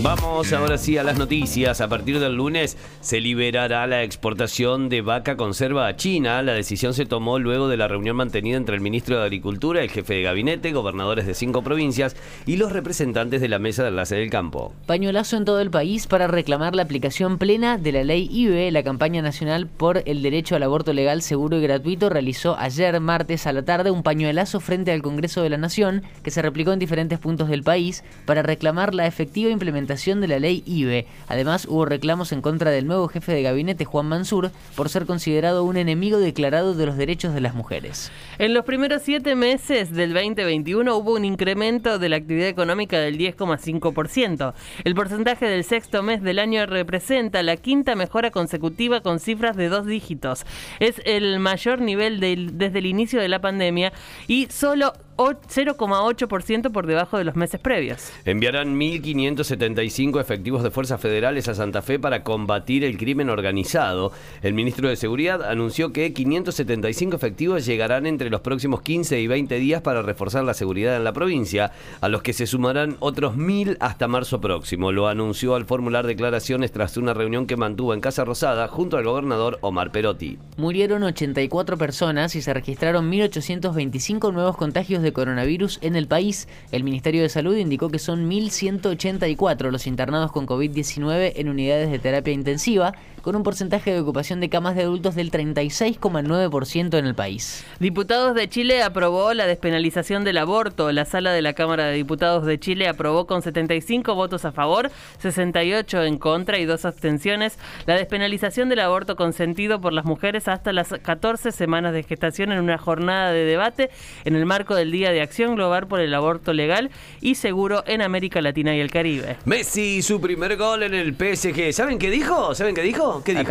[0.00, 1.80] Vamos ahora sí a las noticias.
[1.80, 6.40] A partir del lunes se liberará la exportación de vaca conserva a China.
[6.42, 9.90] La decisión se tomó luego de la reunión mantenida entre el ministro de Agricultura, el
[9.90, 12.14] jefe de gabinete, gobernadores de cinco provincias
[12.46, 14.72] y los representantes de la mesa de enlace del campo.
[14.86, 18.70] Pañuelazo en todo el país para reclamar la aplicación plena de la ley IBE.
[18.70, 23.48] La campaña nacional por el derecho al aborto legal, seguro y gratuito realizó ayer martes
[23.48, 26.78] a la tarde un pañuelazo frente al Congreso de la Nación que se replicó en
[26.78, 31.06] diferentes puntos del país para reclamar la efectiva implementación de la ley IBE.
[31.28, 35.64] Además, hubo reclamos en contra del nuevo jefe de gabinete, Juan Mansur, por ser considerado
[35.64, 38.12] un enemigo declarado de los derechos de las mujeres.
[38.38, 43.16] En los primeros siete meses del 2021 hubo un incremento de la actividad económica del
[43.18, 44.52] 10,5%.
[44.84, 49.70] El porcentaje del sexto mes del año representa la quinta mejora consecutiva con cifras de
[49.70, 50.44] dos dígitos.
[50.80, 53.92] Es el mayor nivel desde el inicio de la pandemia
[54.26, 58.10] y solo 0,8% por debajo de los meses previos.
[58.24, 64.12] Enviarán 1.575 efectivos de fuerzas federales a Santa Fe para combatir el crimen organizado.
[64.42, 69.58] El ministro de Seguridad anunció que 575 efectivos llegarán entre los próximos 15 y 20
[69.58, 73.76] días para reforzar la seguridad en la provincia, a los que se sumarán otros 1.000
[73.80, 74.92] hasta marzo próximo.
[74.92, 79.04] Lo anunció al formular declaraciones tras una reunión que mantuvo en Casa Rosada junto al
[79.04, 80.38] gobernador Omar Perotti.
[80.56, 86.48] Murieron 84 personas y se registraron 1.825 nuevos contagios de coronavirus en el país.
[86.72, 91.98] El Ministerio de Salud indicó que son 1.184 los internados con COVID-19 en unidades de
[91.98, 97.14] terapia intensiva, con un porcentaje de ocupación de camas de adultos del 36,9% en el
[97.14, 97.64] país.
[97.78, 100.92] Diputados de Chile aprobó la despenalización del aborto.
[100.92, 104.90] La sala de la Cámara de Diputados de Chile aprobó con 75 votos a favor,
[105.18, 110.72] 68 en contra y dos abstenciones la despenalización del aborto consentido por las mujeres hasta
[110.72, 113.90] las 14 semanas de gestación en una jornada de debate
[114.24, 118.02] en el marco del Día de Acción Global por el Aborto Legal y Seguro en
[118.02, 119.36] América Latina y el Caribe.
[119.44, 121.72] Messi, su primer gol en el PSG.
[121.72, 122.54] ¿Saben qué dijo?
[122.54, 123.22] ¿Saben qué dijo?
[123.24, 123.44] ¿Qué dijo?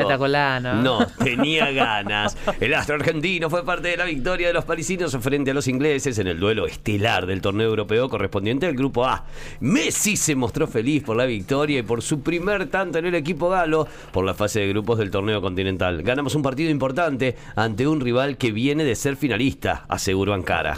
[0.84, 2.38] No, tenía ganas.
[2.60, 6.20] El astro argentino fue parte de la victoria de los parisinos frente a los ingleses
[6.20, 9.26] en el duelo estelar del torneo europeo correspondiente al Grupo A.
[9.60, 13.50] Messi se mostró feliz por la victoria y por su primer tanto en el equipo
[13.50, 16.04] galo por la fase de grupos del torneo continental.
[16.04, 20.78] Ganamos un partido importante ante un rival que viene de ser finalista, aseguró Ankara.